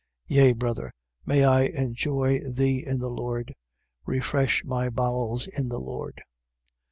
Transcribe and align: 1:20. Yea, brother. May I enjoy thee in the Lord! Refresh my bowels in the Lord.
1:20. 0.31 0.35
Yea, 0.35 0.53
brother. 0.53 0.93
May 1.27 1.45
I 1.45 1.61
enjoy 1.65 2.39
thee 2.39 2.83
in 2.83 2.97
the 2.97 3.07
Lord! 3.11 3.53
Refresh 4.07 4.63
my 4.65 4.89
bowels 4.89 5.45
in 5.45 5.67
the 5.69 5.79
Lord. 5.79 6.23